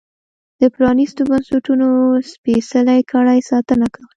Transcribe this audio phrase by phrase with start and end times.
[0.59, 1.87] د پرانیستو بنسټونو
[2.31, 4.09] سپېڅلې کړۍ ساتنه کوله.